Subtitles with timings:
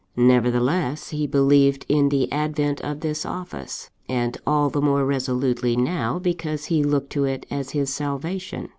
[0.15, 6.17] "Nevertheless he believed in the advent of this office; and all the more resolutely now,
[6.17, 8.69] because he looked to it as his salvation.